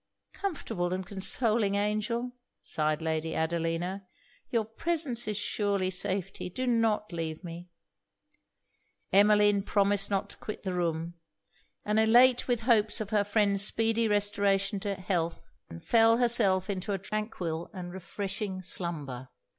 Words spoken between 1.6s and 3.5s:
angel!' sighed Lady